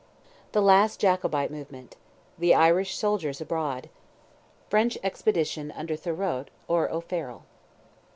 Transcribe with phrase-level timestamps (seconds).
[0.53, 7.43] THE LAST JACOBITE MOVEMENT—THE IRISH SOLDIERS ABROAD—FRENCH EXPEDITION UNDER THUROT, OR O'FARRELL.